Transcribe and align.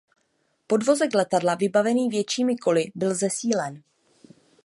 Podvozek 0.67 1.13
letadla 1.13 1.55
vybavený 1.55 2.09
většími 2.09 2.57
koly 2.57 2.91
byl 2.95 3.13
zesílen. 3.15 3.83